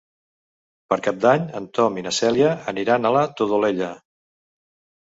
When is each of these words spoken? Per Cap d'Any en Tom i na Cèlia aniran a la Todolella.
Per 0.93 0.97
Cap 1.09 1.19
d'Any 1.25 1.45
en 1.61 1.67
Tom 1.81 2.01
i 2.01 2.05
na 2.09 2.15
Cèlia 2.23 2.57
aniran 2.75 3.07
a 3.07 3.13
la 3.19 3.25
Todolella. 3.43 3.93